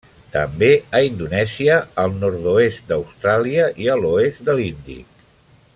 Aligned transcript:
També 0.35 0.69
a 0.99 1.01
Indonèsia, 1.09 1.75
al 2.05 2.17
nord-oest 2.23 2.89
d'Austràlia 2.93 3.69
i 3.85 3.91
a 3.97 3.99
l'oest 4.05 4.43
de 4.49 4.57
l'Índic. 4.63 5.25